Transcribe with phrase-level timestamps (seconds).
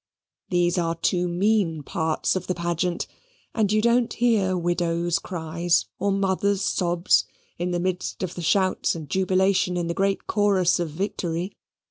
[0.49, 3.05] These are too mean parts of the pageant:
[3.53, 7.25] and you don't hear widows' cries or mothers' sobs
[7.59, 11.55] in the midst of the shouts and jubilation in the great Chorus of Victory.